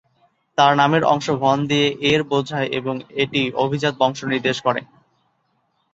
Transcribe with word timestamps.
তার 0.57 0.73
নামের 0.77 1.03
অংশ 1.05 1.27
"ভন" 1.41 1.57
দিয়ে 1.67 1.87
"এর" 2.11 2.21
বোঝায় 2.29 2.69
এবং 2.79 2.95
এটি 3.15 3.41
অভিজাত 3.63 3.93
বংশ 4.01 4.19
নির্দেশ 4.31 4.57
করে। 4.61 4.81